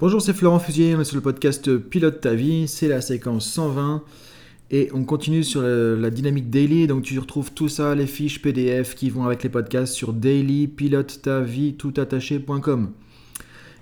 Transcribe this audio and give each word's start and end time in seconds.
Bonjour, 0.00 0.22
c'est 0.22 0.32
Florent 0.32 0.60
Fusier, 0.60 0.94
on 0.94 1.00
est 1.00 1.04
sur 1.04 1.16
le 1.16 1.22
podcast 1.22 1.76
Pilote 1.76 2.20
ta 2.20 2.32
vie, 2.32 2.68
c'est 2.68 2.86
la 2.86 3.00
séquence 3.00 3.50
120 3.50 4.04
et 4.70 4.90
on 4.94 5.02
continue 5.02 5.42
sur 5.42 5.60
la, 5.60 6.10
dynamique 6.10 6.50
daily, 6.50 6.86
donc 6.86 7.02
tu 7.02 7.18
retrouves 7.18 7.50
tout 7.50 7.68
ça, 7.68 7.96
les 7.96 8.06
fiches 8.06 8.40
PDF 8.40 8.94
qui 8.94 9.10
vont 9.10 9.24
avec 9.24 9.42
les 9.42 9.48
podcasts 9.48 9.92
sur 9.92 10.12
dailypilotetavie.com. 10.12 12.92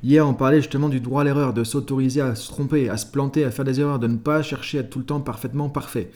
Hier, 0.02 0.26
on 0.26 0.32
parlait 0.32 0.62
justement 0.62 0.88
du 0.88 1.00
droit 1.00 1.20
à 1.20 1.24
l'erreur, 1.24 1.52
de 1.52 1.64
s'autoriser 1.64 2.22
à 2.22 2.34
se 2.34 2.48
tromper, 2.48 2.88
à 2.88 2.96
se 2.96 3.04
planter, 3.04 3.44
à 3.44 3.50
faire 3.50 3.66
des 3.66 3.78
erreurs, 3.78 3.98
de 3.98 4.06
ne 4.06 4.16
pas 4.16 4.42
chercher 4.42 4.78
à 4.78 4.80
être 4.80 4.88
tout 4.88 5.00
le 5.00 5.04
temps 5.04 5.20
parfaitement 5.20 5.68
parfait. 5.68 6.10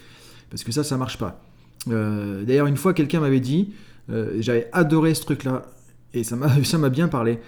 Parce 0.48 0.64
que 0.64 0.72
ça, 0.72 0.82
ça 0.82 0.96
marche 0.96 1.18
pas. 1.18 1.44
Euh, 1.88 2.42
d'ailleurs, 2.44 2.68
une 2.68 2.78
fois, 2.78 2.94
quelqu'un 2.94 3.20
m'avait 3.20 3.40
dit, 3.40 3.74
euh, 4.08 4.38
j'avais 4.40 4.70
adoré 4.72 5.12
ce 5.12 5.26
truc-là, 5.26 5.66
et 6.14 6.24
ça 6.24 6.36
m'a 6.36 6.48
bien 6.88 7.08
parlé 7.08 7.38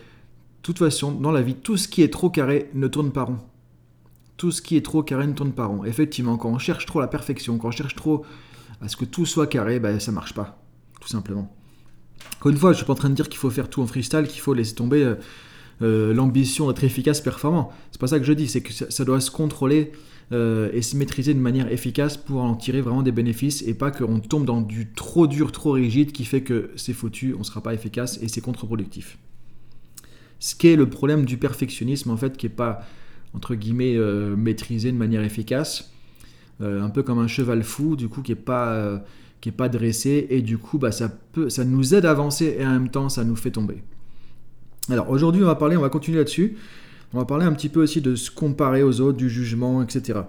toute 0.62 0.78
façon, 0.78 1.12
dans 1.12 1.32
la 1.32 1.42
vie, 1.42 1.54
tout 1.54 1.76
ce 1.76 1.88
qui 1.88 2.02
est 2.02 2.12
trop 2.12 2.30
carré 2.30 2.70
ne 2.74 2.86
tourne 2.86 3.10
pas 3.10 3.24
rond. 3.24 3.38
Tout 4.36 4.52
ce 4.52 4.62
qui 4.62 4.76
est 4.76 4.84
trop 4.84 5.02
carré 5.02 5.26
ne 5.26 5.32
tourne 5.32 5.52
pas 5.52 5.66
rond. 5.66 5.84
Effectivement, 5.84 6.36
quand 6.36 6.50
on 6.50 6.58
cherche 6.58 6.86
trop 6.86 7.00
la 7.00 7.08
perfection, 7.08 7.58
quand 7.58 7.68
on 7.68 7.72
cherche 7.72 7.94
trop 7.94 8.24
à 8.80 8.88
ce 8.88 8.96
que 8.96 9.04
tout 9.04 9.26
soit 9.26 9.46
carré, 9.46 9.80
ben, 9.80 9.98
ça 10.00 10.12
marche 10.12 10.34
pas. 10.34 10.62
Tout 11.00 11.08
simplement. 11.08 11.52
Encore 12.38 12.52
une 12.52 12.58
fois, 12.58 12.72
je 12.72 12.78
suis 12.78 12.86
pas 12.86 12.92
en 12.92 12.96
train 12.96 13.10
de 13.10 13.14
dire 13.14 13.28
qu'il 13.28 13.38
faut 13.38 13.50
faire 13.50 13.68
tout 13.68 13.82
en 13.82 13.86
freestyle, 13.86 14.26
qu'il 14.28 14.40
faut 14.40 14.54
laisser 14.54 14.74
tomber 14.74 15.02
euh, 15.02 15.14
euh, 15.82 16.14
l'ambition 16.14 16.68
d'être 16.68 16.84
efficace, 16.84 17.20
performant. 17.20 17.72
C'est 17.90 18.00
pas 18.00 18.06
ça 18.06 18.18
que 18.18 18.24
je 18.24 18.32
dis, 18.32 18.48
c'est 18.48 18.60
que 18.60 18.72
ça, 18.72 19.04
doit 19.04 19.20
se 19.20 19.32
contrôler 19.32 19.90
euh, 20.30 20.70
et 20.72 20.82
se 20.82 20.96
maîtriser 20.96 21.34
de 21.34 21.40
manière 21.40 21.70
efficace 21.72 22.16
pour 22.16 22.42
en 22.42 22.54
tirer 22.54 22.80
vraiment 22.80 23.02
des 23.02 23.12
bénéfices 23.12 23.62
et 23.62 23.74
pas 23.74 23.90
qu'on 23.90 24.20
tombe 24.20 24.44
dans 24.44 24.60
du 24.60 24.92
trop 24.92 25.26
dur, 25.26 25.50
trop 25.50 25.72
rigide 25.72 26.12
qui 26.12 26.24
fait 26.24 26.42
que 26.42 26.70
c'est 26.76 26.92
foutu, 26.92 27.34
on 27.38 27.42
sera 27.42 27.60
pas 27.62 27.74
efficace 27.74 28.18
et 28.22 28.28
c'est 28.28 28.40
contre-productif 28.40 29.18
ce 30.42 30.56
qui 30.56 30.66
est 30.66 30.76
le 30.76 30.88
problème 30.88 31.24
du 31.24 31.36
perfectionnisme, 31.36 32.10
en 32.10 32.16
fait, 32.16 32.36
qui 32.36 32.46
n'est 32.46 32.52
pas, 32.52 32.84
entre 33.32 33.54
guillemets, 33.54 33.94
euh, 33.94 34.34
maîtrisé 34.34 34.90
de 34.90 34.96
manière 34.96 35.22
efficace. 35.22 35.92
Euh, 36.60 36.82
un 36.82 36.90
peu 36.90 37.04
comme 37.04 37.20
un 37.20 37.28
cheval 37.28 37.62
fou, 37.62 37.94
du 37.94 38.08
coup, 38.08 38.22
qui 38.22 38.32
n'est 38.32 38.36
pas, 38.36 38.72
euh, 38.72 38.98
qui 39.40 39.50
est 39.50 39.52
pas 39.52 39.68
dressé, 39.68 40.26
et 40.30 40.42
du 40.42 40.58
coup, 40.58 40.78
bah, 40.78 40.90
ça, 40.90 41.16
peut, 41.30 41.48
ça 41.48 41.64
nous 41.64 41.94
aide 41.94 42.06
à 42.06 42.10
avancer, 42.10 42.56
et 42.58 42.66
en 42.66 42.70
même 42.70 42.88
temps, 42.88 43.08
ça 43.08 43.22
nous 43.22 43.36
fait 43.36 43.52
tomber. 43.52 43.84
Alors, 44.90 45.10
aujourd'hui, 45.10 45.44
on 45.44 45.46
va 45.46 45.54
parler, 45.54 45.76
on 45.76 45.80
va 45.80 45.90
continuer 45.90 46.18
là-dessus. 46.18 46.56
On 47.14 47.20
va 47.20 47.24
parler 47.24 47.46
un 47.46 47.52
petit 47.52 47.68
peu 47.68 47.80
aussi 47.80 48.00
de 48.00 48.16
se 48.16 48.32
comparer 48.32 48.82
aux 48.82 49.00
autres, 49.00 49.18
du 49.18 49.30
jugement, 49.30 49.80
etc. 49.80 50.22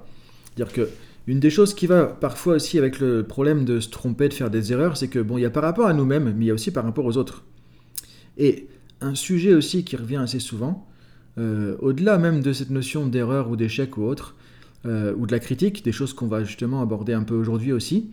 C'est-à-dire 0.55 0.73
que 0.73 0.89
une 1.25 1.39
des 1.39 1.49
choses 1.49 1.73
qui 1.73 1.88
va 1.88 2.05
parfois 2.05 2.55
aussi 2.55 2.77
avec 2.77 2.99
le 2.99 3.23
problème 3.23 3.66
de 3.66 3.79
se 3.79 3.89
tromper, 3.89 4.29
de 4.29 4.35
faire 4.35 4.51
des 4.51 4.73
erreurs, 4.73 4.95
c'est 4.95 5.07
que 5.07 5.17
bon, 5.17 5.39
il 5.39 5.41
y 5.41 5.45
a 5.45 5.49
par 5.49 5.63
rapport 5.63 5.88
à 5.88 5.93
nous-mêmes, 5.93 6.35
mais 6.38 6.45
il 6.45 6.47
y 6.49 6.51
a 6.51 6.53
aussi 6.53 6.69
par 6.69 6.83
rapport 6.83 7.05
aux 7.05 7.17
autres. 7.17 7.43
Et 8.38 8.67
un 9.03 9.15
sujet 9.15 9.53
aussi 9.53 9.83
qui 9.83 9.95
revient 9.95 10.17
assez 10.17 10.39
souvent, 10.39 10.87
euh, 11.37 11.75
au-delà 11.79 12.17
même 12.17 12.41
de 12.41 12.53
cette 12.53 12.69
notion 12.69 13.07
d'erreur 13.07 13.49
ou 13.49 13.55
d'échec 13.55 13.97
ou 13.97 14.03
autre, 14.03 14.35
euh, 14.85 15.13
ou 15.17 15.25
de 15.25 15.31
la 15.31 15.39
critique, 15.39 15.83
des 15.83 15.91
choses 15.91 16.13
qu'on 16.13 16.27
va 16.27 16.43
justement 16.43 16.81
aborder 16.81 17.13
un 17.13 17.23
peu 17.23 17.35
aujourd'hui 17.35 17.71
aussi, 17.71 18.11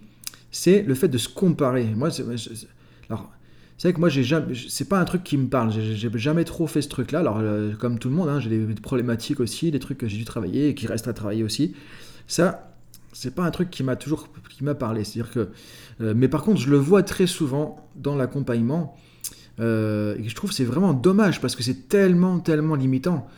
c'est 0.51 0.83
le 0.83 0.95
fait 0.95 1.09
de 1.09 1.19
se 1.19 1.29
comparer. 1.29 1.85
Moi, 1.85 2.11
c'est, 2.11 2.23
vrai 2.23 3.93
que 3.93 4.01
moi, 4.01 4.09
j'ai 4.09 4.25
jamais, 4.25 4.55
c'est 4.69 4.89
pas 4.89 4.99
un 4.99 5.05
truc 5.05 5.23
qui 5.23 5.37
me 5.37 5.49
parle. 5.49 5.71
J'ai, 5.73 6.11
jamais 6.15 6.45
trop 6.45 6.67
fait 6.67 6.83
ce 6.83 6.89
truc-là. 6.89 7.21
Alors, 7.21 7.39
euh, 7.39 7.73
comme 7.75 7.99
tout 7.99 8.09
le 8.09 8.15
monde, 8.15 8.29
hein, 8.29 8.41
j'ai 8.41 8.51
des 8.51 8.75
problématiques 8.75 9.41
aussi, 9.41 9.71
des 9.71 9.79
trucs 9.79 9.99
que 9.99 10.09
j'ai 10.09 10.17
dû 10.17 10.25
travailler 10.25 10.69
et 10.69 10.75
qui 10.75 10.87
restent 10.87 11.09
à 11.09 11.13
travailler 11.13 11.45
aussi. 11.45 11.75
Ça, 12.27 12.75
c'est 13.13 13.35
pas 13.35 13.45
un 13.45 13.51
truc 13.51 13.71
qui 13.71 13.83
m'a 13.83 13.97
toujours, 13.97 14.29
qui 14.49 14.65
m'a 14.65 14.75
parlé. 14.75 15.05
C'est-à-dire 15.05 15.33
que, 15.33 15.49
mais 16.15 16.29
par 16.29 16.43
contre, 16.43 16.61
je 16.61 16.71
le 16.71 16.79
vois 16.79 17.03
très 17.03 17.27
souvent 17.27 17.91
dans 17.97 18.17
l'accompagnement. 18.17 18.97
Euh, 19.61 20.17
et 20.19 20.29
je 20.29 20.35
trouve 20.35 20.53
c'est 20.53 20.65
vraiment 20.65 20.95
dommage 20.95 21.41
parce 21.41 21.55
que 21.55 21.63
c'est 21.63 21.89
tellement, 21.89 22.39
tellement 22.39 22.75
limitant 22.75 23.29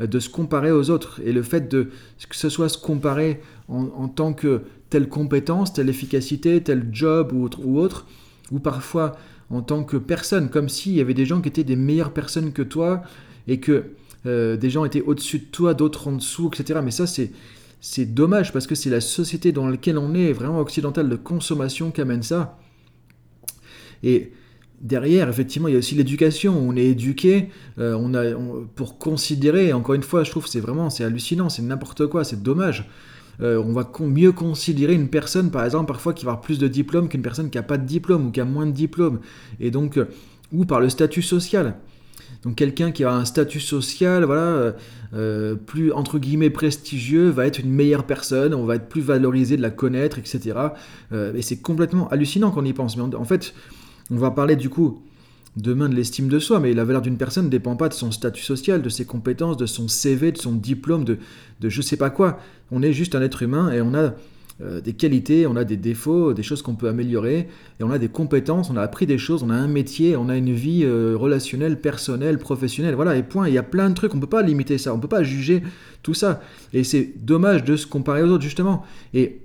euh, 0.00 0.06
de 0.06 0.20
se 0.20 0.28
comparer 0.28 0.70
aux 0.70 0.90
autres. 0.90 1.20
Et 1.24 1.32
le 1.32 1.42
fait 1.42 1.68
de 1.68 1.90
que 2.28 2.36
ce 2.36 2.48
soit 2.48 2.68
se 2.68 2.78
comparer 2.78 3.40
en, 3.68 4.08
tant 4.08 4.32
que 4.32 4.62
telle 4.90 5.08
compétence, 5.08 5.72
telle 5.72 5.88
efficacité, 5.88 6.62
tel 6.62 6.88
job 6.92 7.32
ou 7.32 7.44
autre, 7.44 7.60
ou, 7.64 7.78
autre, 7.78 8.06
ou 8.50 8.58
parfois 8.58 9.16
en 9.50 9.62
tant 9.62 9.82
que 9.84 9.96
personne, 9.96 10.50
comme 10.50 10.68
s'il 10.68 10.92
y 10.92 11.00
avait 11.00 11.14
des 11.14 11.26
gens 11.26 11.40
qui 11.40 11.48
étaient 11.48 11.64
des 11.64 11.76
meilleures 11.76 12.12
personnes 12.12 12.52
que 12.52 12.62
toi 12.62 13.02
et 13.48 13.60
que 13.60 13.84
euh, 14.26 14.56
des 14.56 14.70
gens 14.70 14.84
étaient 14.84 15.02
au-dessus 15.02 15.40
de 15.40 15.44
toi, 15.44 15.74
d'autres 15.74 16.08
en 16.08 16.12
dessous, 16.12 16.50
etc. 16.52 16.80
Mais 16.82 16.90
ça, 16.90 17.06
c'est, 17.06 17.32
c'est 17.80 18.06
dommage 18.06 18.52
parce 18.52 18.66
que 18.66 18.74
c'est 18.74 18.90
la 18.90 19.00
société 19.00 19.52
dans 19.52 19.68
laquelle 19.68 19.98
on 19.98 20.14
est, 20.14 20.32
vraiment 20.32 20.60
occidentale 20.60 21.08
de 21.08 21.16
consommation, 21.16 21.90
qui 21.90 22.00
amène 22.00 22.22
ça. 22.22 22.58
Et 24.02 24.32
derrière, 24.82 25.28
effectivement, 25.28 25.68
il 25.68 25.72
y 25.72 25.74
a 25.76 25.78
aussi 25.78 25.94
l'éducation. 25.94 26.58
On 26.58 26.76
est 26.76 26.86
éduqué 26.86 27.48
euh, 27.78 27.96
on 27.98 28.14
a, 28.14 28.24
pour 28.74 28.98
considérer, 28.98 29.72
encore 29.72 29.94
une 29.94 30.02
fois, 30.02 30.24
je 30.24 30.30
trouve 30.30 30.46
c'est 30.46 30.60
vraiment 30.60 30.90
c'est 30.90 31.04
hallucinant, 31.04 31.48
c'est 31.48 31.62
n'importe 31.62 32.06
quoi, 32.08 32.24
c'est 32.24 32.42
dommage. 32.42 32.88
Euh, 33.40 33.62
on 33.64 33.72
va 33.72 33.90
mieux 34.00 34.32
considérer 34.32 34.92
une 34.92 35.08
personne, 35.08 35.50
par 35.50 35.64
exemple, 35.64 35.86
parfois 35.86 36.12
qui 36.12 36.24
va 36.24 36.32
avoir 36.32 36.42
plus 36.42 36.58
de 36.58 36.68
diplômes 36.68 37.08
qu'une 37.08 37.22
personne 37.22 37.48
qui 37.48 37.56
n'a 37.56 37.62
pas 37.62 37.78
de 37.78 37.86
diplôme 37.86 38.26
ou 38.26 38.30
qui 38.30 38.40
a 38.40 38.44
moins 38.44 38.66
de 38.66 38.72
diplômes. 38.72 39.20
Et 39.58 39.70
donc, 39.70 39.96
euh, 39.96 40.06
ou 40.52 40.66
par 40.66 40.80
le 40.80 40.90
statut 40.90 41.22
social. 41.22 41.76
Donc 42.42 42.56
quelqu'un 42.56 42.90
qui 42.90 43.04
a 43.04 43.12
un 43.12 43.24
statut 43.24 43.60
social, 43.60 44.24
voilà, 44.24 44.74
plus 45.66 45.92
entre 45.92 46.18
guillemets 46.18 46.50
prestigieux, 46.50 47.28
va 47.28 47.46
être 47.46 47.60
une 47.60 47.70
meilleure 47.70 48.04
personne, 48.04 48.52
on 48.52 48.64
va 48.64 48.76
être 48.76 48.88
plus 48.88 49.00
valorisé 49.00 49.56
de 49.56 49.62
la 49.62 49.70
connaître, 49.70 50.18
etc. 50.18 50.56
et 51.12 51.42
c'est 51.42 51.58
complètement 51.58 52.08
hallucinant 52.08 52.50
quand 52.50 52.62
on 52.62 52.64
y 52.64 52.72
pense. 52.72 52.96
Mais 52.96 53.14
en 53.14 53.24
fait, 53.24 53.54
on 54.10 54.16
va 54.16 54.30
parler 54.30 54.56
du 54.56 54.68
coup 54.68 55.02
demain 55.56 55.88
de 55.88 55.94
l'estime 55.94 56.28
de 56.28 56.38
soi, 56.38 56.60
mais 56.60 56.72
la 56.72 56.84
valeur 56.84 57.02
d'une 57.02 57.18
personne 57.18 57.46
ne 57.46 57.50
dépend 57.50 57.76
pas 57.76 57.88
de 57.88 57.94
son 57.94 58.10
statut 58.10 58.42
social, 58.42 58.80
de 58.82 58.88
ses 58.88 59.04
compétences, 59.04 59.56
de 59.56 59.66
son 59.66 59.86
CV, 59.86 60.32
de 60.32 60.38
son 60.38 60.52
diplôme, 60.52 61.04
de, 61.04 61.18
de 61.60 61.68
je 61.68 61.82
sais 61.82 61.96
pas 61.96 62.10
quoi. 62.10 62.38
On 62.70 62.82
est 62.82 62.92
juste 62.92 63.14
un 63.14 63.22
être 63.22 63.42
humain 63.42 63.70
et 63.70 63.82
on 63.82 63.94
a 63.94 64.14
euh, 64.62 64.80
des 64.80 64.92
qualités, 64.92 65.46
on 65.46 65.56
a 65.56 65.64
des 65.64 65.76
défauts, 65.76 66.34
des 66.34 66.42
choses 66.42 66.62
qu'on 66.62 66.74
peut 66.74 66.88
améliorer, 66.88 67.48
et 67.80 67.82
on 67.82 67.90
a 67.90 67.98
des 67.98 68.08
compétences, 68.08 68.70
on 68.70 68.76
a 68.76 68.82
appris 68.82 69.06
des 69.06 69.18
choses, 69.18 69.42
on 69.42 69.50
a 69.50 69.54
un 69.54 69.66
métier, 69.66 70.16
on 70.16 70.28
a 70.28 70.36
une 70.36 70.52
vie 70.52 70.84
euh, 70.84 71.16
relationnelle, 71.16 71.80
personnelle, 71.80 72.38
professionnelle, 72.38 72.94
voilà, 72.94 73.16
et 73.16 73.22
point. 73.22 73.48
Il 73.48 73.54
y 73.54 73.58
a 73.58 73.62
plein 73.62 73.90
de 73.90 73.94
trucs, 73.94 74.12
on 74.12 74.16
ne 74.16 74.22
peut 74.22 74.28
pas 74.28 74.42
limiter 74.42 74.78
ça, 74.78 74.92
on 74.92 74.98
ne 74.98 75.02
peut 75.02 75.08
pas 75.08 75.22
juger 75.22 75.62
tout 76.02 76.14
ça. 76.14 76.40
Et 76.72 76.84
c'est 76.84 77.12
dommage 77.16 77.64
de 77.64 77.76
se 77.76 77.86
comparer 77.86 78.22
aux 78.22 78.28
autres, 78.28 78.44
justement. 78.44 78.84
Et 79.14 79.40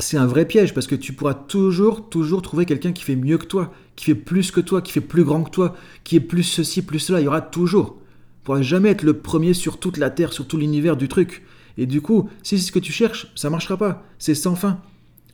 c'est 0.00 0.16
un 0.16 0.26
vrai 0.26 0.46
piège 0.46 0.74
parce 0.74 0.86
que 0.86 0.94
tu 0.94 1.12
pourras 1.12 1.34
toujours, 1.34 2.08
toujours 2.08 2.42
trouver 2.42 2.66
quelqu'un 2.66 2.92
qui 2.92 3.04
fait 3.04 3.16
mieux 3.16 3.38
que 3.38 3.46
toi, 3.46 3.72
qui 3.96 4.04
fait 4.06 4.14
plus 4.14 4.50
que 4.50 4.60
toi, 4.60 4.82
qui 4.82 4.92
fait 4.92 5.00
plus 5.00 5.24
grand 5.24 5.42
que 5.42 5.50
toi, 5.50 5.76
qui 6.04 6.16
est 6.16 6.20
plus 6.20 6.42
ceci, 6.42 6.82
plus 6.82 6.98
cela. 6.98 7.20
Il 7.20 7.24
y 7.24 7.28
aura 7.28 7.40
toujours. 7.40 7.96
Tu 8.38 8.44
pourras 8.44 8.62
jamais 8.62 8.90
être 8.90 9.02
le 9.02 9.14
premier 9.14 9.54
sur 9.54 9.78
toute 9.78 9.96
la 9.96 10.10
Terre, 10.10 10.32
sur 10.32 10.46
tout 10.46 10.56
l'univers 10.56 10.96
du 10.96 11.08
truc. 11.08 11.44
Et 11.76 11.86
du 11.86 12.00
coup, 12.00 12.28
si 12.42 12.58
c'est 12.58 12.66
ce 12.66 12.72
que 12.72 12.78
tu 12.78 12.92
cherches, 12.92 13.32
ça 13.34 13.50
marchera 13.50 13.76
pas. 13.76 14.04
C'est 14.18 14.34
sans 14.34 14.54
fin. 14.54 14.80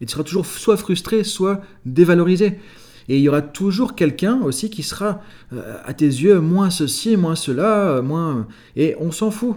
Et 0.01 0.07
tu 0.07 0.13
seras 0.13 0.25
toujours 0.25 0.47
soit 0.47 0.77
frustré, 0.77 1.25
soit 1.25 1.61
dévalorisé. 1.85 2.59
Et 3.09 3.19
il 3.19 3.23
y 3.23 3.29
aura 3.29 3.43
toujours 3.43 3.95
quelqu'un 3.95 4.41
aussi 4.43 4.69
qui 4.69 4.83
sera, 4.83 5.23
euh, 5.53 5.79
à 5.85 5.95
tes 5.95 6.07
yeux, 6.07 6.41
moins 6.41 6.71
ceci, 6.71 7.17
moins 7.17 7.37
cela, 7.37 8.03
moins... 8.03 8.49
Et 8.75 8.97
on 9.01 9.13
s'en 9.13 9.31
fout. 9.31 9.57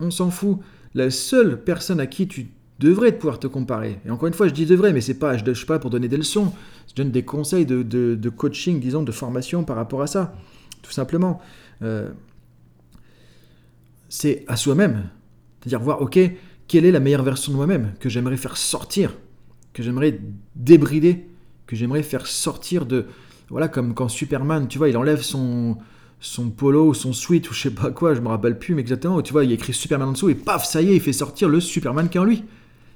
On 0.00 0.10
s'en 0.10 0.30
fout. 0.30 0.58
La 0.94 1.10
seule 1.10 1.62
personne 1.62 2.00
à 2.00 2.06
qui 2.06 2.26
tu 2.26 2.50
devrais 2.80 3.12
pouvoir 3.12 3.38
te 3.38 3.46
comparer. 3.46 4.00
Et 4.06 4.10
encore 4.10 4.26
une 4.26 4.34
fois, 4.34 4.48
je 4.48 4.54
dis 4.54 4.66
devrais, 4.66 4.92
mais 4.92 5.02
c'est 5.02 5.18
pas, 5.18 5.36
je 5.36 5.44
ne 5.44 5.54
suis 5.54 5.66
pas 5.66 5.78
pour 5.78 5.90
donner 5.90 6.08
des 6.08 6.16
leçons. 6.16 6.52
Je 6.88 6.94
donne 6.94 7.10
des 7.10 7.22
conseils 7.22 7.66
de, 7.66 8.28
coaching, 8.30 8.80
disons, 8.80 9.02
de 9.02 9.12
formation 9.12 9.62
par 9.64 9.76
rapport 9.76 10.02
à 10.02 10.06
ça, 10.06 10.34
tout 10.82 10.90
simplement. 10.90 11.40
Euh, 11.82 12.08
c'est 14.08 14.44
à 14.48 14.56
soi-même. 14.56 15.10
C'est-à-dire 15.60 15.80
voir, 15.80 16.00
ok, 16.00 16.18
quelle 16.66 16.86
est 16.86 16.90
la 16.90 17.00
meilleure 17.00 17.22
version 17.22 17.52
de 17.52 17.56
moi-même 17.56 17.92
que 18.00 18.08
j'aimerais 18.08 18.38
faire 18.38 18.56
sortir, 18.56 19.14
que 19.74 19.82
j'aimerais 19.82 20.18
débrider, 20.56 21.26
que 21.66 21.76
j'aimerais 21.76 22.02
faire 22.02 22.26
sortir 22.26 22.86
de... 22.86 23.06
Voilà, 23.50 23.68
comme 23.68 23.94
quand 23.94 24.08
Superman, 24.08 24.68
tu 24.68 24.78
vois, 24.78 24.88
il 24.88 24.96
enlève 24.96 25.20
son, 25.20 25.76
son 26.20 26.50
polo 26.50 26.86
ou 26.86 26.94
son 26.94 27.12
sweat 27.12 27.50
ou 27.50 27.54
je 27.54 27.62
sais 27.62 27.74
pas 27.74 27.90
quoi, 27.90 28.14
je 28.14 28.20
me 28.20 28.28
rappelle 28.28 28.58
plus 28.58 28.74
mais 28.74 28.80
exactement, 28.80 29.20
tu 29.22 29.32
vois, 29.32 29.44
il 29.44 29.52
écrit 29.52 29.72
Superman 29.72 30.10
en 30.10 30.12
dessous 30.12 30.28
et 30.28 30.34
paf, 30.34 30.64
ça 30.64 30.80
y 30.80 30.90
est, 30.90 30.96
il 30.96 31.00
fait 31.00 31.12
sortir 31.12 31.48
le 31.48 31.60
Superman 31.60 32.08
qui 32.08 32.16
est 32.16 32.20
en 32.20 32.24
lui. 32.24 32.44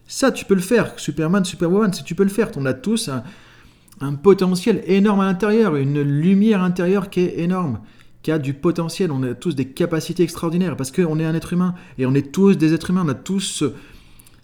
Ça, 0.06 0.30
tu 0.32 0.44
peux 0.44 0.54
le 0.54 0.60
faire. 0.60 0.98
Superman, 0.98 1.44
Superwoman, 1.44 1.92
si 1.92 2.04
tu 2.04 2.14
peux 2.14 2.24
le 2.24 2.30
faire. 2.30 2.50
On 2.56 2.66
a 2.66 2.74
tous 2.74 3.08
un, 3.08 4.14
potentiel 4.14 4.82
énorme 4.86 5.20
à 5.20 5.26
l'intérieur, 5.26 5.76
une 5.76 6.02
lumière 6.02 6.62
intérieure 6.62 7.08
qui 7.08 7.20
est 7.20 7.38
énorme, 7.38 7.80
qui 8.22 8.30
a 8.30 8.38
du 8.38 8.54
potentiel. 8.54 9.10
On 9.10 9.22
a 9.22 9.34
tous 9.34 9.54
des 9.54 9.66
capacités 9.66 10.22
extraordinaires 10.22 10.76
parce 10.76 10.90
qu'on 10.90 11.18
est 11.18 11.24
un 11.24 11.34
être 11.34 11.52
humain 11.52 11.74
et 11.96 12.06
on 12.06 12.14
est 12.14 12.32
tous 12.32 12.56
des 12.56 12.74
êtres 12.74 12.90
humains. 12.90 13.04
On 13.06 13.08
a 13.08 13.14
tous 13.14 13.64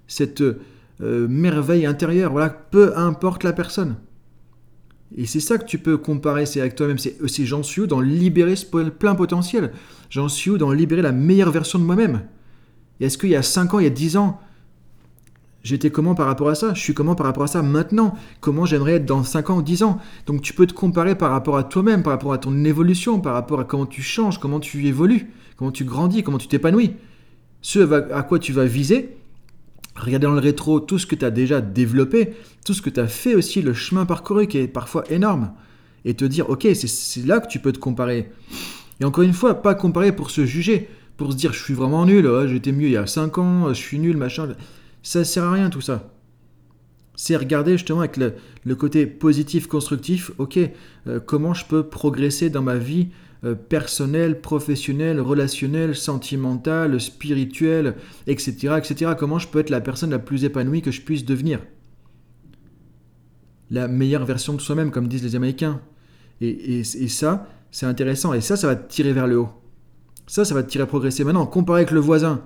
cette 0.07 0.41
euh, 0.41 1.29
merveille 1.29 1.85
intérieure. 1.85 2.33
Voilà, 2.33 2.49
peu 2.49 2.97
importe 2.97 3.45
la 3.45 3.53
personne. 3.53 3.97
Et 5.17 5.27
c'est 5.27 5.41
ça 5.41 5.59
que 5.59 5.65
tu 5.65 5.79
peux 5.79 5.99
comparer, 5.99 6.47
c'est 6.47 6.61
avec 6.61 6.77
toi-même. 6.77 6.99
C'est 6.99 7.45
j'en 7.45 7.63
suis 7.63 7.87
dans 7.87 8.01
libérer 8.01 8.55
ce 8.55 8.65
plein 8.65 9.17
potentiel 9.17 9.73
J'en 10.09 10.29
suis 10.29 10.57
dans 10.57 10.71
libérer 10.71 11.03
la 11.03 11.13
meilleure 11.13 11.51
version 11.51 11.81
de 11.81 11.85
moi-même 11.85 12.23
est-ce 13.01 13.19
qu'il 13.19 13.31
y 13.31 13.37
a 13.37 13.43
5 13.43 13.75
ans, 13.75 13.79
il 13.79 13.85
y 13.85 13.87
a 13.87 13.91
10 13.91 14.17
ans, 14.17 14.41
J'étais 15.63 15.91
comment 15.91 16.15
par 16.15 16.27
rapport 16.27 16.49
à 16.49 16.55
ça? 16.55 16.73
Je 16.73 16.81
suis 16.81 16.95
comment 16.95 17.15
par 17.15 17.27
rapport 17.27 17.43
à 17.43 17.47
ça 17.47 17.63
maintenant? 17.63 18.15
Comment 18.41 18.65
j'aimerais 18.65 18.95
être 18.95 19.05
dans 19.05 19.23
5 19.23 19.51
ans 19.51 19.59
ou 19.59 19.63
10 19.63 19.83
ans? 19.83 19.99
Donc 20.27 20.41
tu 20.41 20.55
peux 20.55 20.67
te 20.67 20.73
comparer 20.73 21.15
par 21.15 21.31
rapport 21.31 21.57
à 21.57 21.65
toi-même, 21.65 22.03
par 22.03 22.13
rapport 22.13 22.33
à 22.33 22.39
ton 22.39 22.65
évolution, 22.65 23.21
par 23.21 23.35
rapport 23.35 23.61
à 23.61 23.65
comment 23.65 23.87
tu 23.87 24.03
changes, 24.03 24.39
comment 24.39 24.61
tu 24.61 24.87
évolues, 24.87 25.31
comment 25.57 25.71
tu 25.71 25.85
grandis, 25.85 26.23
comment 26.23 26.39
tu 26.39 26.49
t'épanouis. 26.49 26.93
Ce 27.61 27.79
à 28.13 28.23
quoi 28.23 28.39
tu 28.39 28.53
vas 28.53 28.65
viser, 28.65 29.19
regarder 29.97 30.27
dans 30.27 30.33
le 30.33 30.41
rétro 30.41 30.81
tout 30.81 30.99
ce 30.99 31.07
que 31.07 31.15
tu 31.15 31.27
as 31.27 31.31
déjà 31.31 31.61
développé, 31.61 32.33
tout 32.65 32.73
ce 32.73 32.81
que 32.81 32.89
tu 32.89 33.01
as 33.01 33.07
fait 33.07 33.35
aussi, 33.35 33.61
le 33.61 33.75
chemin 33.75 34.07
parcouru 34.07 34.47
qui 34.47 34.57
est 34.57 34.67
parfois 34.67 35.05
énorme, 35.11 35.53
et 36.07 36.15
te 36.15 36.25
dire, 36.25 36.49
ok, 36.49 36.67
c'est 36.73 37.27
là 37.27 37.39
que 37.41 37.49
tu 37.49 37.59
peux 37.59 37.73
te 37.73 37.79
comparer. 37.79 38.33
Et 39.01 39.05
encore 39.05 39.25
une 39.25 39.35
fois, 39.35 39.61
pas 39.61 39.75
comparer 39.75 40.13
pour 40.13 40.31
se 40.31 40.47
juger, 40.47 40.89
pour 41.19 41.33
se 41.33 41.37
dire, 41.37 41.53
je 41.53 41.63
suis 41.63 41.75
vraiment 41.75 42.07
nul, 42.07 42.27
j'étais 42.47 42.73
mieux 42.73 42.87
il 42.87 42.93
y 42.93 42.97
a 42.97 43.07
5 43.07 43.37
ans, 43.37 43.69
je 43.69 43.75
suis 43.75 43.99
nul, 43.99 44.17
machin. 44.17 44.55
Ça 45.03 45.25
sert 45.25 45.45
à 45.45 45.53
rien 45.53 45.71
tout 45.71 45.81
ça. 45.81 46.13
C'est 47.15 47.37
regarder 47.37 47.73
justement 47.73 48.01
avec 48.01 48.17
le, 48.17 48.75
côté 48.75 49.07
positif, 49.07 49.67
constructif, 49.67 50.31
ok, 50.39 50.59
euh, 51.07 51.21
comment 51.21 51.53
je 51.53 51.67
peux 51.67 51.83
progresser 51.83 52.49
dans 52.49 52.63
ma 52.63 52.77
vie 52.77 53.09
euh, 53.45 53.55
personnelle, 53.55 54.41
professionnelle, 54.41 55.21
relationnelle, 55.21 55.95
sentimentale, 55.95 57.01
spirituelle, 57.01 57.97
etc., 58.27 58.75
etc. 58.79 59.13
Comment 59.19 59.39
je 59.39 59.49
peux 59.49 59.59
être 59.59 59.71
la 59.71 59.81
personne 59.81 60.11
la 60.11 60.19
plus 60.19 60.45
épanouie 60.45 60.83
que 60.83 60.91
je 60.91 61.03
puisse 61.03 61.25
devenir? 61.25 61.61
La 63.71 63.87
meilleure 63.87 64.25
version 64.25 64.55
de 64.55 64.61
soi-même, 64.61 64.91
comme 64.91 65.09
disent 65.09 65.23
les 65.23 65.37
Américains. 65.37 65.81
Et, 66.41 66.81
et 66.81 67.09
ça, 67.09 67.47
c'est 67.71 67.87
intéressant. 67.87 68.33
Et 68.33 68.41
ça, 68.41 68.57
ça 68.57 68.67
va 68.67 68.77
te 68.77 68.91
tirer 68.91 69.13
vers 69.13 69.27
le 69.27 69.39
haut. 69.39 69.51
Ça, 70.27 70.45
ça 70.45 70.55
va 70.55 70.63
te 70.63 70.71
tirer 70.71 70.85
à 70.85 70.87
progresser. 70.87 71.25
Maintenant, 71.25 71.47
comparé 71.47 71.81
avec 71.81 71.91
le 71.91 72.01
voisin, 72.01 72.43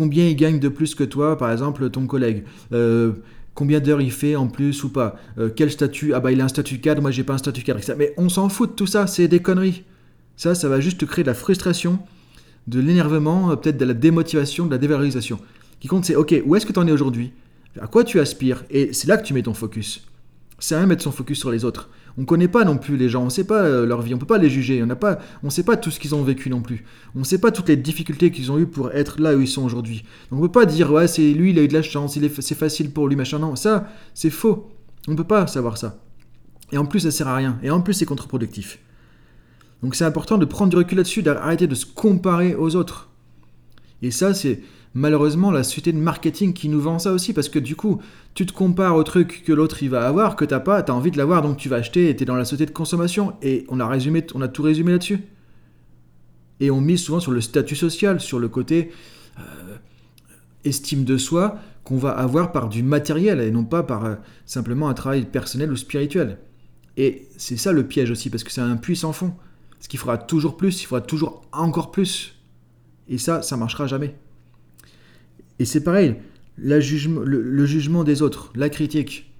combien 0.00 0.26
il 0.26 0.34
gagne 0.34 0.58
de 0.58 0.70
plus 0.70 0.94
que 0.94 1.04
toi, 1.04 1.36
par 1.36 1.52
exemple, 1.52 1.90
ton 1.90 2.06
collègue 2.06 2.44
euh, 2.72 3.12
Combien 3.52 3.80
d'heures 3.80 4.00
il 4.00 4.10
fait 4.10 4.34
en 4.34 4.46
plus 4.46 4.82
ou 4.82 4.88
pas 4.88 5.16
euh, 5.36 5.50
Quel 5.54 5.70
statut? 5.70 6.14
Ah 6.14 6.20
bah 6.20 6.32
il 6.32 6.40
a 6.40 6.44
un 6.44 6.48
statut 6.48 6.80
cadre, 6.80 7.02
moi 7.02 7.10
j'ai 7.10 7.22
pas 7.22 7.34
un 7.34 7.38
statut 7.38 7.62
cadre. 7.62 7.80
Mais 7.98 8.14
on 8.16 8.30
s'en 8.30 8.48
fout 8.48 8.70
de 8.70 8.74
tout 8.76 8.86
ça, 8.86 9.06
c'est 9.06 9.28
des 9.28 9.40
conneries. 9.40 9.84
Ça, 10.38 10.54
ça 10.54 10.70
va 10.70 10.80
juste 10.80 11.00
te 11.00 11.04
créer 11.04 11.22
de 11.22 11.28
la 11.28 11.34
frustration, 11.34 11.98
de 12.66 12.80
l'énervement, 12.80 13.50
euh, 13.50 13.56
peut-être 13.56 13.76
de 13.76 13.84
la 13.84 13.92
démotivation, 13.92 14.64
de 14.64 14.70
la 14.70 14.78
dévalorisation. 14.78 15.38
Ce 15.74 15.80
qui 15.80 15.88
compte, 15.88 16.06
c'est 16.06 16.16
ok, 16.16 16.34
où 16.46 16.56
est-ce 16.56 16.64
que 16.64 16.72
tu 16.72 16.78
en 16.78 16.86
es 16.86 16.92
aujourd'hui? 16.92 17.34
À 17.78 17.86
quoi 17.86 18.02
tu 18.02 18.20
aspires? 18.20 18.64
Et 18.70 18.94
c'est 18.94 19.06
là 19.06 19.18
que 19.18 19.26
tu 19.26 19.34
mets 19.34 19.42
ton 19.42 19.52
focus. 19.52 20.06
C'est 20.58 20.76
à 20.76 20.86
mettre 20.86 21.02
son 21.02 21.12
focus 21.12 21.40
sur 21.40 21.50
les 21.50 21.66
autres. 21.66 21.90
On 22.18 22.22
ne 22.22 22.26
connaît 22.26 22.48
pas 22.48 22.64
non 22.64 22.76
plus 22.76 22.96
les 22.96 23.08
gens, 23.08 23.22
on 23.22 23.26
ne 23.26 23.30
sait 23.30 23.44
pas 23.44 23.62
euh, 23.62 23.86
leur 23.86 24.02
vie, 24.02 24.12
on 24.12 24.16
ne 24.16 24.20
peut 24.20 24.26
pas 24.26 24.38
les 24.38 24.50
juger, 24.50 24.82
on 24.82 24.86
ne 24.86 25.50
sait 25.50 25.62
pas 25.62 25.76
tout 25.76 25.90
ce 25.90 26.00
qu'ils 26.00 26.14
ont 26.14 26.22
vécu 26.22 26.50
non 26.50 26.60
plus. 26.60 26.84
On 27.14 27.20
ne 27.20 27.24
sait 27.24 27.38
pas 27.38 27.50
toutes 27.50 27.68
les 27.68 27.76
difficultés 27.76 28.30
qu'ils 28.30 28.50
ont 28.50 28.58
eues 28.58 28.66
pour 28.66 28.92
être 28.92 29.20
là 29.20 29.36
où 29.36 29.40
ils 29.40 29.48
sont 29.48 29.62
aujourd'hui. 29.62 30.04
Donc 30.30 30.40
on 30.40 30.42
ne 30.42 30.46
peut 30.48 30.52
pas 30.52 30.66
dire 30.66 30.92
ouais 30.92 31.06
c'est 31.06 31.32
lui 31.32 31.50
il 31.50 31.58
a 31.58 31.62
eu 31.62 31.68
de 31.68 31.74
la 31.74 31.82
chance, 31.82 32.18
c'est 32.40 32.54
facile 32.54 32.90
pour 32.90 33.08
lui 33.08 33.16
machin. 33.16 33.38
Non, 33.38 33.56
ça 33.56 33.88
c'est 34.14 34.30
faux. 34.30 34.70
On 35.08 35.12
ne 35.12 35.16
peut 35.16 35.24
pas 35.24 35.46
savoir 35.46 35.78
ça. 35.78 35.98
Et 36.72 36.78
en 36.78 36.86
plus 36.86 37.00
ça 37.00 37.10
sert 37.10 37.28
à 37.28 37.36
rien. 37.36 37.58
Et 37.62 37.70
en 37.70 37.80
plus 37.80 37.94
c'est 37.94 38.06
contre-productif. 38.06 38.78
Donc 39.82 39.94
c'est 39.94 40.04
important 40.04 40.36
de 40.36 40.44
prendre 40.44 40.70
du 40.70 40.76
recul 40.76 40.98
là-dessus, 40.98 41.22
d'arrêter 41.22 41.66
de 41.66 41.74
se 41.74 41.86
comparer 41.86 42.54
aux 42.54 42.76
autres. 42.76 43.08
Et 44.02 44.10
ça 44.10 44.34
c'est 44.34 44.60
malheureusement 44.94 45.50
la 45.50 45.62
société 45.62 45.92
de 45.92 45.98
marketing 45.98 46.52
qui 46.52 46.68
nous 46.68 46.80
vend 46.80 46.98
ça 46.98 47.12
aussi, 47.12 47.32
parce 47.32 47.48
que 47.48 47.58
du 47.58 47.76
coup, 47.76 48.00
tu 48.34 48.46
te 48.46 48.52
compares 48.52 48.96
au 48.96 49.02
truc 49.02 49.42
que 49.44 49.52
l'autre 49.52 49.82
il 49.82 49.90
va 49.90 50.06
avoir, 50.06 50.36
que 50.36 50.44
t'as 50.44 50.60
pas, 50.60 50.82
t'as 50.82 50.92
envie 50.92 51.10
de 51.10 51.18
l'avoir, 51.18 51.42
donc 51.42 51.56
tu 51.56 51.68
vas 51.68 51.76
acheter 51.76 52.08
et 52.08 52.16
t'es 52.16 52.24
dans 52.24 52.36
la 52.36 52.44
société 52.44 52.66
de 52.66 52.76
consommation. 52.76 53.34
Et 53.42 53.64
on 53.68 53.80
a, 53.80 53.86
résumé, 53.86 54.24
on 54.34 54.42
a 54.42 54.48
tout 54.48 54.62
résumé 54.62 54.92
là-dessus. 54.92 55.20
Et 56.60 56.70
on 56.70 56.80
mise 56.80 57.02
souvent 57.02 57.20
sur 57.20 57.32
le 57.32 57.40
statut 57.40 57.76
social, 57.76 58.20
sur 58.20 58.38
le 58.38 58.48
côté 58.48 58.90
euh, 59.38 59.76
estime 60.64 61.04
de 61.04 61.16
soi 61.16 61.58
qu'on 61.84 61.96
va 61.96 62.10
avoir 62.10 62.52
par 62.52 62.68
du 62.68 62.82
matériel 62.82 63.40
et 63.40 63.50
non 63.50 63.64
pas 63.64 63.82
par 63.82 64.04
euh, 64.04 64.14
simplement 64.44 64.88
un 64.88 64.94
travail 64.94 65.24
personnel 65.24 65.72
ou 65.72 65.76
spirituel. 65.76 66.38
Et 66.96 67.28
c'est 67.38 67.56
ça 67.56 67.72
le 67.72 67.86
piège 67.86 68.10
aussi, 68.10 68.28
parce 68.28 68.44
que 68.44 68.50
c'est 68.50 68.60
un 68.60 68.76
puits 68.76 68.96
sans 68.96 69.12
fond. 69.12 69.32
Ce 69.78 69.88
qu'il 69.88 69.98
faudra 69.98 70.18
toujours 70.18 70.58
plus, 70.58 70.82
il 70.82 70.86
faudra 70.86 71.00
toujours 71.00 71.42
encore 71.52 71.90
plus. 71.90 72.34
Et 73.08 73.16
ça, 73.16 73.40
ça 73.40 73.56
marchera 73.56 73.86
jamais. 73.86 74.14
Et 75.60 75.66
c'est 75.66 75.84
pareil, 75.84 76.16
le, 76.56 76.80
jugement 76.80 78.02
des 78.02 78.22
autres, 78.22 78.50
la 78.56 78.70
critique, 78.70 79.30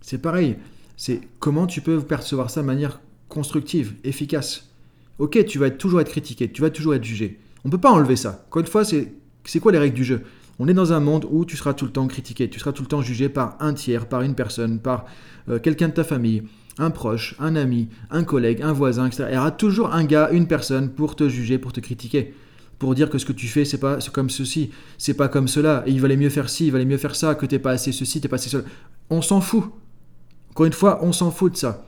c'est 0.00 0.22
pareil. 0.22 0.56
C'est 0.96 1.20
comment 1.40 1.66
tu 1.66 1.80
peux 1.80 2.00
percevoir 2.00 2.48
ça 2.48 2.62
de 2.62 2.66
manière 2.66 3.00
constructive, 3.28 3.94
efficace. 4.04 4.70
Ok, 5.18 5.44
tu 5.46 5.58
vas 5.58 5.70
toujours 5.70 6.00
être 6.00 6.10
critiqué, 6.10 6.50
tu 6.50 6.62
vas 6.62 6.70
toujours 6.70 6.94
être 6.94 7.02
jugé. 7.04 7.40
On 7.64 7.68
ne 7.68 7.72
peut 7.72 7.80
pas 7.80 7.90
enlever 7.90 8.14
ça. 8.14 8.44
Encore 8.46 8.60
une 8.60 8.68
fois, 8.68 8.84
c'est 8.84 9.60
quoi 9.60 9.72
les 9.72 9.78
règles 9.78 9.96
du 9.96 10.04
jeu? 10.04 10.22
On 10.60 10.68
est 10.68 10.74
dans 10.74 10.92
un 10.92 11.00
monde 11.00 11.26
où 11.28 11.44
tu 11.44 11.56
seras 11.56 11.74
tout 11.74 11.86
le 11.86 11.90
temps 11.90 12.06
critiqué, 12.06 12.48
tu 12.48 12.60
seras 12.60 12.70
tout 12.70 12.82
le 12.82 12.88
temps 12.88 13.02
jugé 13.02 13.28
par 13.28 13.56
un 13.58 13.74
tiers, 13.74 14.06
par 14.08 14.22
une 14.22 14.36
personne, 14.36 14.78
par 14.78 15.06
euh, 15.48 15.58
quelqu'un 15.58 15.88
de 15.88 15.94
ta 15.94 16.04
famille, 16.04 16.44
un 16.78 16.90
proche, 16.90 17.34
un 17.40 17.56
ami, 17.56 17.88
un 18.12 18.22
collègue, 18.22 18.62
un 18.62 18.72
voisin, 18.72 19.08
etc. 19.08 19.24
Il 19.30 19.34
y 19.34 19.38
aura 19.38 19.50
toujours 19.50 19.92
un 19.92 20.04
gars, 20.04 20.28
une 20.30 20.46
personne 20.46 20.90
pour 20.90 21.16
te 21.16 21.28
juger, 21.28 21.58
pour 21.58 21.72
te 21.72 21.80
critiquer 21.80 22.32
pour 22.78 22.94
dire 22.94 23.10
que 23.10 23.18
ce 23.18 23.24
que 23.24 23.32
tu 23.32 23.46
fais, 23.46 23.64
c'est 23.64 23.78
pas 23.78 23.98
comme 24.12 24.30
ceci, 24.30 24.70
c'est 24.98 25.14
pas 25.14 25.28
comme 25.28 25.48
cela, 25.48 25.82
et 25.86 25.90
il 25.90 26.00
valait 26.00 26.16
mieux 26.16 26.30
faire 26.30 26.48
ci, 26.48 26.66
il 26.66 26.72
valait 26.72 26.84
mieux 26.84 26.98
faire 26.98 27.16
ça, 27.16 27.34
que 27.34 27.46
t'es 27.46 27.58
pas 27.58 27.72
assez 27.72 27.92
ceci, 27.92 28.20
t'es 28.20 28.28
pas 28.28 28.36
assez 28.36 28.50
cela. 28.50 28.64
On 29.10 29.22
s'en 29.22 29.40
fout. 29.40 29.64
Encore 30.50 30.66
une 30.66 30.72
fois, 30.72 31.00
on 31.02 31.12
s'en 31.12 31.30
fout 31.30 31.52
de 31.52 31.56
ça. 31.56 31.86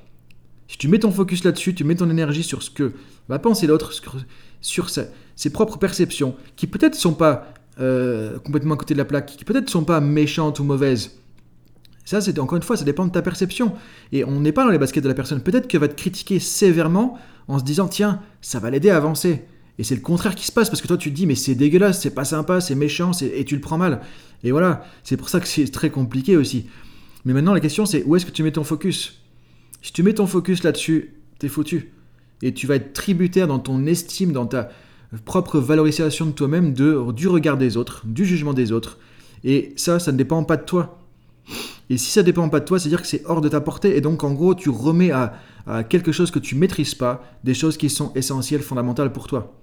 Si 0.69 0.79
tu 0.79 0.89
mets 0.89 0.99
ton 0.99 1.11
focus 1.11 1.45
là-dessus, 1.45 1.75
tu 1.75 1.85
mets 1.85 1.95
ton 1.95 2.11
énergie 2.11 2.43
sur 2.43 2.63
ce 2.63 2.71
que 2.71 2.93
va 3.29 3.39
penser 3.39 3.67
l'autre, 3.67 3.93
sur 4.61 4.91
ses 4.91 5.51
propres 5.51 5.79
perceptions, 5.79 6.35
qui 6.57 6.67
peut-être 6.67 6.95
sont 6.95 7.15
pas 7.15 7.55
euh, 7.79 8.39
complètement 8.41 8.75
à 8.75 8.77
côté 8.77 8.95
de 8.95 8.99
la 8.99 9.05
plaque, 9.05 9.27
qui 9.27 9.45
peut-être 9.45 9.71
sont 9.71 9.85
pas 9.85 10.01
méchantes 10.01 10.59
ou 10.59 10.65
mauvaises. 10.65 11.19
Ça, 12.05 12.21
c'est 12.21 12.39
encore 12.39 12.57
une 12.57 12.63
fois, 12.63 12.77
ça 12.77 12.85
dépend 12.85 13.05
de 13.05 13.11
ta 13.11 13.21
perception. 13.21 13.75
Et 14.13 14.25
on 14.25 14.41
n'est 14.41 14.53
pas 14.53 14.65
dans 14.65 14.71
les 14.71 14.79
baskets 14.79 15.03
de 15.03 15.09
la 15.09 15.15
personne. 15.15 15.41
Peut-être 15.41 15.67
qu'elle 15.67 15.81
va 15.81 15.89
te 15.89 15.95
critiquer 15.95 16.39
sévèrement 16.39 17.19
en 17.49 17.59
se 17.59 17.65
disant, 17.65 17.89
tiens, 17.89 18.23
ça 18.41 18.61
va 18.61 18.71
l'aider 18.71 18.91
à 18.91 18.97
avancer. 18.97 19.45
Et 19.79 19.85
c'est 19.85 19.95
le 19.95 20.01
contraire 20.01 20.35
qui 20.35 20.47
se 20.47 20.53
passe 20.53 20.71
parce 20.71 20.81
que 20.81 20.89
toi 20.89 20.97
tu 20.97 21.11
te 21.11 21.15
dis 21.17 21.27
mais 21.27 21.35
c'est 21.35 21.55
dégueulasse, 21.55 22.01
c'est 22.01 22.15
pas 22.15 22.25
sympa, 22.25 22.61
c'est 22.61 22.75
méchant, 22.75 23.13
et 23.13 23.45
tu 23.45 23.55
le 23.55 23.61
prends 23.61 23.79
mal. 23.79 24.01
Et 24.45 24.51
voilà, 24.51 24.85
c'est 25.05 25.17
pour 25.17 25.29
ça 25.29 25.41
que 25.41 25.47
c'est 25.47 25.71
très 25.71 25.91
compliqué 25.91 26.37
aussi. 26.37 26.67
Mais 27.25 27.33
maintenant 27.33 27.53
la 27.55 27.61
question 27.61 27.87
c'est 27.87 28.03
où 28.05 28.17
est-ce 28.17 28.27
que 28.27 28.31
tu 28.31 28.43
mets 28.43 28.53
ton 28.53 28.65
focus? 28.65 29.21
Si 29.83 29.93
tu 29.93 30.03
mets 30.03 30.15
ton 30.15 30.27
focus 30.27 30.63
là-dessus, 30.63 31.15
t'es 31.39 31.49
foutu. 31.49 31.93
Et 32.43 32.53
tu 32.53 32.67
vas 32.67 32.77
être 32.77 32.93
tributaire 32.93 33.47
dans 33.47 33.59
ton 33.59 33.87
estime, 33.87 34.33
dans 34.33 34.47
ta 34.47 34.71
propre 35.25 35.59
valorisation 35.59 36.27
de 36.27 36.33
toi-même 36.33 36.75
de, 36.75 37.13
du 37.13 37.29
regard 37.29 37.57
des 37.57 37.77
autres, 37.77 38.03
du 38.07 38.25
jugement 38.25 38.53
des 38.53 38.73
autres. 38.73 38.99
Et 39.45 39.73
ça, 39.77 39.99
ça 39.99 40.13
ne 40.13 40.17
dépend 40.17 40.43
pas 40.45 40.57
de 40.57 40.65
toi. 40.65 41.03
Et 41.89 41.97
si 41.97 42.11
ça 42.11 42.23
ne 42.23 42.27
dépend 42.27 42.49
pas 42.49 42.61
de 42.61 42.65
toi, 42.65 42.79
c'est-à-dire 42.79 43.01
que 43.01 43.07
c'est 43.07 43.23
hors 43.27 43.41
de 43.41 43.49
ta 43.49 43.61
portée. 43.61 43.97
Et 43.97 44.01
donc, 44.01 44.25
en 44.25 44.33
gros, 44.33 44.55
tu 44.55 44.69
remets 44.69 45.13
à, 45.13 45.35
à 45.67 45.85
quelque 45.85 46.11
chose 46.11 46.31
que 46.31 46.41
tu 46.41 46.57
maîtrises 46.57 46.95
pas 46.95 47.23
des 47.45 47.55
choses 47.55 47.77
qui 47.77 47.89
sont 47.89 48.13
essentielles, 48.15 48.63
fondamentales 48.63 49.13
pour 49.13 49.29
toi. 49.29 49.55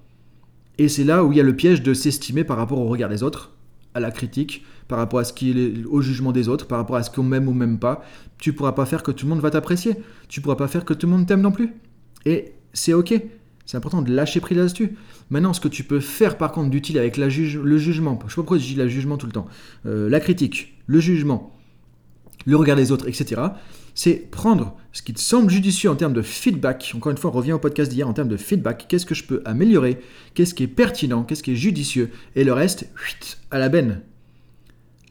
Et 0.78 0.88
c'est 0.90 1.04
là 1.04 1.24
où 1.24 1.32
il 1.32 1.38
y 1.38 1.42
a 1.42 1.44
le 1.44 1.56
piège 1.56 1.84
de 1.84 1.94
s'estimer 1.94 2.44
par 2.44 2.58
rapport 2.58 2.80
au 2.80 2.88
regard 2.88 3.10
des 3.10 3.24
autres, 3.24 3.52
à 3.94 4.00
la 4.00 4.12
critique, 4.12 4.66
par 4.88 4.98
rapport 4.98 5.20
à 5.20 5.24
ce 5.24 5.34
qui 5.34 5.52
est 5.52 5.86
au 5.86 6.02
jugement 6.02 6.32
des 6.32 6.50
autres, 6.50 6.68
par 6.68 6.78
rapport 6.78 6.96
à 6.96 7.04
ce 7.04 7.12
qu'on 7.12 7.24
m'aime 7.24 7.48
ou 7.48 7.54
même 7.54 7.80
pas. 7.80 8.04
Tu 8.38 8.54
pourras 8.54 8.74
pas 8.74 8.86
faire 8.86 9.04
que 9.04 9.12
tout 9.12 9.26
le 9.26 9.30
monde 9.30 9.42
va 9.42 9.52
t'apprécier. 9.52 9.96
Tu 10.28 10.42
pourras 10.42 10.56
pas 10.56 10.68
faire 10.68 10.86
que 10.86 10.94
tout 10.94 11.08
le 11.08 11.14
monde 11.14 11.28
t'aime 11.28 11.42
non 11.42 11.52
plus. 11.52 11.70
Et 12.26 12.54
c'est 12.74 12.94
ok. 12.94 13.14
C'est 13.66 13.78
important 13.78 14.02
de 14.02 14.14
lâcher 14.14 14.42
prise 14.42 14.58
là-dessus. 14.58 14.98
Maintenant, 15.30 15.54
ce 15.54 15.62
que 15.62 15.68
tu 15.68 15.84
peux 15.84 16.00
faire 16.00 16.38
par 16.38 16.52
contre 16.52 16.70
d'utile 16.70 16.98
avec 16.98 17.18
la 17.18 17.28
le 17.28 17.78
jugement, 17.78 18.20
je 18.26 18.30
sais 18.30 18.36
pas 18.36 18.42
pourquoi 18.42 18.58
je 18.58 18.66
dis 18.66 18.76
le 18.76 18.88
jugement 18.88 19.18
tout 19.18 19.26
le 19.26 19.32
temps, 19.32 19.48
euh, 19.86 20.10
la 20.10 20.20
critique, 20.20 20.76
le 20.86 21.00
jugement, 21.00 21.56
le 22.46 22.58
regard 22.58 22.76
des 22.76 22.92
autres, 22.92 23.08
etc., 23.08 23.42
c'est 23.96 24.30
prendre 24.32 24.76
ce 24.92 25.02
qui 25.02 25.14
te 25.14 25.20
semble 25.20 25.50
judicieux 25.50 25.90
en 25.90 25.96
termes 25.96 26.14
de 26.14 26.22
feedback. 26.22 26.94
Encore 26.96 27.12
une 27.12 27.18
fois, 27.18 27.32
on 27.32 27.34
revient 27.34 27.54
au 27.54 27.60
podcast 27.60 27.92
d'hier 27.92 28.08
en 28.08 28.14
termes 28.14 28.28
de 28.28 28.38
feedback. 28.38 28.86
Qu'est-ce 28.88 29.06
que 29.06 29.16
je 29.16 29.24
peux 29.24 29.42
améliorer? 29.46 30.00
Qu'est-ce 30.34 30.54
qui 30.54 30.64
est 30.64 30.68
pertinent? 30.68 31.24
Qu'est-ce 31.24 31.44
qui 31.44 31.52
est 31.52 31.56
judicieux? 31.56 32.12
Et 32.36 32.44
le 32.44 32.54
reste, 32.54 32.88
à 33.52 33.60
la 33.60 33.70
benne. 33.70 34.02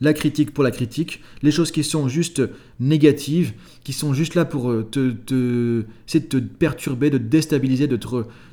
La 0.01 0.13
critique 0.15 0.53
pour 0.53 0.65
la 0.65 0.73
critique, 0.73 1.21
les 1.43 1.53
choses 1.53 1.71
qui 1.71 1.85
sont 1.85 2.09
juste 2.09 2.43
négatives, 2.81 3.53
qui 3.85 3.93
sont 3.93 4.15
juste 4.15 4.35
là 4.35 4.45
pour 4.45 4.69
euh, 4.69 4.83
te, 4.83 5.13
te, 5.13 5.85
de 6.15 6.19
te 6.19 6.37
perturber, 6.39 7.09
de 7.09 7.19
te 7.19 7.23
déstabiliser, 7.23 7.87
de 7.87 7.97
te, 7.97 8.09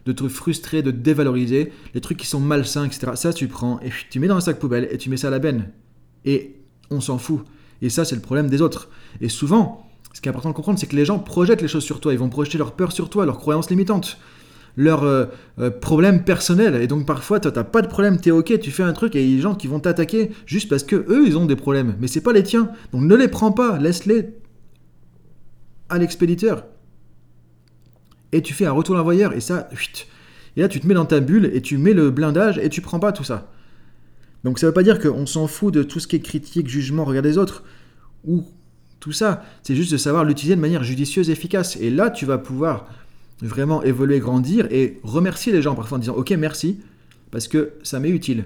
de 0.06 0.12
te 0.12 0.28
frustrer, 0.28 0.84
de 0.84 0.92
te 0.92 0.98
dévaloriser, 0.98 1.72
les 1.96 2.02
trucs 2.02 2.20
qui 2.20 2.28
sont 2.28 2.40
malsains, 2.40 2.86
etc. 2.86 3.14
Ça, 3.16 3.34
tu 3.34 3.48
prends 3.48 3.80
et 3.80 3.90
tu 4.12 4.20
mets 4.20 4.28
dans 4.28 4.36
un 4.36 4.42
sac 4.42 4.60
poubelle 4.60 4.88
et 4.92 5.00
tu 5.00 5.10
mets 5.10 5.18
ça 5.18 5.30
à 5.30 5.32
la 5.32 5.40
benne. 5.40 5.72
Et 6.24 6.56
on 6.92 7.02
s'en 7.02 7.18
fout. 7.18 7.44
Et 7.82 7.90
ça, 7.90 8.06
c'est 8.06 8.16
le 8.16 8.22
problème 8.22 8.48
des 8.48 8.62
autres. 8.62 8.90
Et 9.20 9.30
souvent, 9.30 9.89
ce 10.14 10.22
qui 10.22 10.28
est 10.28 10.32
important 10.32 10.50
de 10.50 10.56
comprendre, 10.56 10.80
c'est 10.80 10.88
que 10.88 10.96
les 10.96 11.06
gens 11.06 11.20
projettent 11.20 11.62
les 11.62 11.68
choses 11.68 11.84
sur 11.84 12.00
toi. 12.00 12.14
Ils 12.14 12.20
vont 12.20 12.30
projeter 12.30 12.58
leur 12.58 12.74
peur 12.74 12.92
sur 12.92 13.10
toi, 13.10 13.26
leurs 13.26 13.38
croyances 13.38 13.70
limitantes, 13.70 14.18
leurs 14.76 15.04
euh, 15.04 15.26
euh, 15.60 15.70
problèmes 15.70 16.24
personnels. 16.24 16.76
Et 16.76 16.88
donc 16.88 17.06
parfois, 17.06 17.40
toi, 17.40 17.52
t'as 17.52 17.64
pas 17.64 17.82
de 17.82 17.88
problème, 17.88 18.20
t'es 18.20 18.32
ok, 18.32 18.60
tu 18.60 18.72
fais 18.72 18.84
un 18.84 18.94
truc 18.94 19.16
et 19.16 19.24
il 19.24 19.30
y 19.30 19.34
a 19.34 19.36
des 19.36 19.42
gens 19.42 19.56
qui 19.56 19.68
vont 19.68 19.80
t'attaquer 19.80 20.32
juste 20.46 20.70
parce 20.70 20.84
que 20.84 20.96
eux, 20.96 21.28
ils 21.28 21.38
ont 21.38 21.46
des 21.46 21.56
problèmes. 21.56 21.96
Mais 22.00 22.08
c'est 22.08 22.22
pas 22.22 22.34
les 22.34 22.44
tiens. 22.44 22.72
Donc 22.92 23.04
ne 23.04 23.16
les 23.16 23.28
prends 23.28 23.52
pas, 23.52 23.78
laisse-les 23.78 24.34
à 25.90 25.98
l'expéditeur. 25.98 26.66
Et 28.32 28.42
tu 28.42 28.54
fais 28.54 28.66
un 28.66 28.72
retour 28.72 28.96
l'envoyeur 28.96 29.34
et 29.34 29.40
ça, 29.40 29.70
et 30.56 30.62
là 30.62 30.68
tu 30.68 30.80
te 30.80 30.86
mets 30.86 30.94
dans 30.94 31.06
ta 31.06 31.20
bulle 31.20 31.50
et 31.52 31.62
tu 31.62 31.78
mets 31.78 31.94
le 31.94 32.12
blindage 32.12 32.60
et 32.60 32.70
tu 32.70 32.82
prends 32.82 33.00
pas 33.00 33.12
tout 33.12 33.24
ça. 33.24 33.52
Donc 34.44 34.60
ça 34.60 34.68
veut 34.68 34.74
pas 34.74 34.84
dire 34.84 35.00
qu'on 35.00 35.26
s'en 35.26 35.48
fout 35.48 35.74
de 35.74 35.84
tout 35.84 36.00
ce 36.00 36.08
qui 36.08 36.16
est 36.16 36.22
critique, 36.22 36.68
jugement, 36.68 37.06
regard 37.06 37.24
des 37.24 37.38
autres, 37.38 37.64
ou 38.24 38.46
tout 39.00 39.12
ça. 39.12 39.44
C'est 39.64 39.76
juste 39.76 39.92
de 39.92 39.98
savoir 39.98 40.24
l'utiliser 40.24 40.56
de 40.56 40.62
manière 40.62 40.84
judicieuse 40.84 41.30
et 41.30 41.34
efficace. 41.34 41.78
Et 41.78 41.90
là, 41.90 42.10
tu 42.10 42.26
vas 42.26 42.38
pouvoir 42.38 42.88
vraiment 43.42 43.84
évoluer, 43.84 44.20
grandir 44.20 44.68
et 44.72 45.00
remercier 45.04 45.54
les 45.54 45.62
gens 45.62 45.76
parfois 45.76 45.98
en 45.98 46.00
disant 46.00 46.16
ok 46.16 46.32
merci 46.32 46.80
parce 47.32 47.48
que 47.48 47.72
ça 47.84 48.00
m'est 48.00 48.10
utile. 48.10 48.46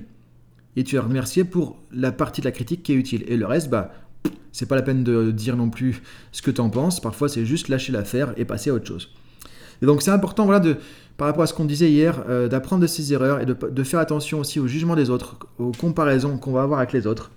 Et 0.76 0.84
tu 0.84 0.96
vas 0.96 1.04
remercier 1.04 1.44
pour 1.44 1.78
la 1.92 2.12
partie 2.12 2.42
de 2.42 2.46
la 2.46 2.52
critique 2.52 2.84
qui 2.84 2.94
est 2.94 2.96
utile. 2.96 3.24
Et 3.28 3.38
le 3.38 3.46
reste, 3.46 3.70
bah, 3.70 3.92
c'est 4.52 4.68
pas 4.68 4.76
la 4.76 4.82
peine 4.82 5.04
de 5.04 5.32
dire 5.32 5.56
non 5.56 5.70
plus 5.70 6.02
ce 6.32 6.42
que 6.42 6.52
tu 6.52 6.62
en 6.62 6.70
penses. 6.70 7.00
Parfois, 7.00 7.30
c'est 7.30 7.46
juste 7.46 7.70
lâcher 7.70 7.92
l'affaire 7.92 8.34
et 8.38 8.46
passer 8.46 8.72
à 8.72 8.74
autre 8.74 8.88
chose. 8.88 9.10
Et 9.82 9.86
donc, 9.86 10.02
c'est 10.02 10.12
important, 10.12 10.46
voilà, 10.46 10.60
de, 10.60 10.78
par 11.18 11.28
rapport 11.28 11.44
à 11.44 11.48
ce 11.48 11.54
qu'on 11.54 11.66
disait 11.66 11.92
hier, 11.92 12.24
euh, 12.28 12.48
d'apprendre 12.48 12.82
de 12.82 12.88
ses 12.88 13.14
erreurs 13.14 13.40
et 13.40 13.46
de, 13.46 13.54
de, 13.54 13.84
faire 13.84 14.00
attention 14.00 14.40
aussi 14.40 14.60
au 14.60 14.68
jugement 14.68 14.96
des 14.96 15.10
autres, 15.10 15.38
aux 15.60 15.72
comparaisons 15.72 16.38
qu'on 16.38 16.54
va 16.54 16.64
avoir 16.64 16.80
avec 16.80 16.94
les 16.94 17.06
autres. 17.06 17.32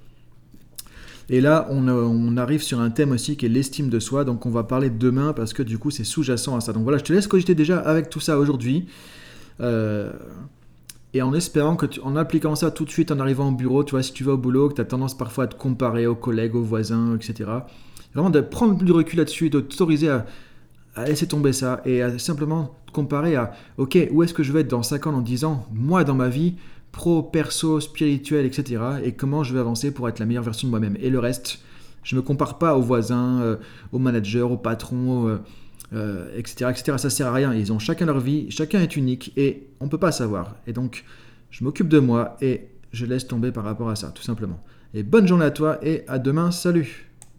Et 1.28 1.40
là, 1.40 1.66
on, 1.70 1.88
on, 1.88 2.36
arrive 2.36 2.62
sur 2.62 2.80
un 2.80 2.90
thème 2.90 3.10
aussi 3.10 3.36
qui 3.36 3.46
est 3.46 3.48
l'estime 3.48 3.88
de 3.88 3.98
soi, 3.98 4.24
donc 4.24 4.46
on 4.46 4.50
va 4.50 4.62
parler 4.62 4.90
demain 4.90 5.32
parce 5.32 5.52
que 5.52 5.62
du 5.62 5.76
coup, 5.76 5.90
c'est 5.90 6.04
sous-jacent 6.04 6.56
à 6.56 6.60
ça. 6.60 6.72
Donc 6.72 6.84
voilà, 6.84 6.98
je 6.98 7.04
te 7.04 7.12
laisse 7.12 7.26
cogiter 7.26 7.56
déjà 7.56 7.78
avec 7.80 8.10
tout 8.10 8.20
ça 8.20 8.38
aujourd'hui. 8.38 8.86
Euh, 9.60 10.12
et 11.14 11.22
en 11.22 11.34
espérant 11.34 11.74
que, 11.74 11.86
en 12.02 12.14
appliquant 12.14 12.54
ça 12.54 12.70
tout 12.70 12.84
de 12.84 12.90
suite 12.90 13.10
en 13.10 13.18
arrivant 13.18 13.48
au 13.48 13.52
bureau, 13.52 13.82
tu 13.82 13.92
vois, 13.92 14.02
si 14.04 14.12
tu 14.12 14.22
vas 14.22 14.34
au 14.34 14.38
boulot, 14.38 14.68
que 14.68 14.74
tu 14.74 14.80
as 14.80 14.84
tendance 14.84 15.16
parfois 15.16 15.44
à 15.44 15.46
te 15.48 15.56
comparer 15.56 16.06
aux 16.06 16.14
collègues, 16.14 16.54
aux 16.54 16.62
voisins, 16.62 17.16
etc. 17.16 17.50
Vraiment 18.14 18.30
de 18.30 18.40
prendre 18.40 18.82
du 18.82 18.92
recul 18.92 19.18
là-dessus 19.18 19.50
de 19.50 19.60
t'autoriser 19.60 20.10
à, 20.10 20.26
à, 20.94 21.06
laisser 21.06 21.26
tomber 21.26 21.52
ça 21.52 21.80
et 21.84 22.02
à 22.02 22.18
simplement 22.18 22.76
te 22.86 22.92
comparer 22.92 23.34
à, 23.34 23.52
ok, 23.78 23.98
où 24.12 24.22
est-ce 24.22 24.32
que 24.32 24.44
je 24.44 24.52
vais 24.52 24.60
être 24.60 24.70
dans 24.70 24.82
5 24.82 25.08
ans, 25.08 25.12
dans 25.12 25.20
10 25.22 25.44
ans, 25.44 25.66
moi 25.72 26.04
dans 26.04 26.14
ma 26.14 26.28
vie, 26.28 26.54
pro, 26.92 27.22
perso, 27.22 27.80
spirituel, 27.80 28.46
etc. 28.46 28.82
Et 29.04 29.12
comment 29.12 29.44
je 29.44 29.52
vais 29.52 29.60
avancer 29.60 29.92
pour 29.92 30.08
être 30.08 30.18
la 30.18 30.26
meilleure 30.26 30.44
version 30.44 30.68
de 30.68 30.70
moi-même. 30.70 30.96
Et 31.00 31.10
le 31.10 31.18
reste, 31.18 31.60
je 32.02 32.14
ne 32.14 32.20
me 32.20 32.26
compare 32.26 32.58
pas 32.58 32.76
aux 32.76 32.82
voisins, 32.82 33.40
euh, 33.40 33.56
aux 33.92 33.98
managers, 33.98 34.42
aux 34.42 34.56
patrons. 34.56 35.28
Euh, 35.28 35.38
euh, 35.92 36.26
etc., 36.36 36.70
etc. 36.70 36.98
Ça 36.98 37.10
sert 37.10 37.28
à 37.28 37.32
rien. 37.32 37.54
Ils 37.54 37.72
ont 37.72 37.78
chacun 37.78 38.06
leur 38.06 38.18
vie, 38.18 38.50
chacun 38.50 38.80
est 38.80 38.96
unique 38.96 39.32
et 39.36 39.68
on 39.78 39.84
ne 39.84 39.90
peut 39.90 39.98
pas 39.98 40.10
savoir. 40.10 40.56
Et 40.66 40.72
donc, 40.72 41.04
je 41.50 41.62
m'occupe 41.62 41.88
de 41.88 42.00
moi 42.00 42.36
et 42.40 42.68
je 42.92 43.06
laisse 43.06 43.28
tomber 43.28 43.52
par 43.52 43.64
rapport 43.64 43.88
à 43.88 43.94
ça, 43.94 44.08
tout 44.08 44.22
simplement. 44.22 44.60
Et 44.94 45.04
bonne 45.04 45.28
journée 45.28 45.44
à 45.44 45.50
toi 45.52 45.78
et 45.82 46.02
à 46.08 46.18
demain. 46.18 46.50
Salut 46.50 47.05